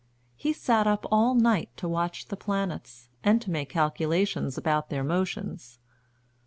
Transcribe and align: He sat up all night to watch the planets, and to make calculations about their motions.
He 0.35 0.51
sat 0.51 0.87
up 0.87 1.05
all 1.11 1.35
night 1.35 1.69
to 1.77 1.87
watch 1.87 2.25
the 2.29 2.35
planets, 2.35 3.09
and 3.23 3.39
to 3.43 3.51
make 3.51 3.69
calculations 3.69 4.57
about 4.57 4.89
their 4.89 5.03
motions. 5.03 5.77